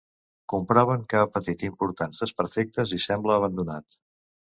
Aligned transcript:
Comproven 0.53 1.03
que 1.11 1.19
ha 1.19 1.27
patit 1.35 1.67
importants 1.69 2.25
desperfectes 2.25 2.97
i 3.01 3.03
sembla 3.09 3.41
abandonat. 3.41 4.05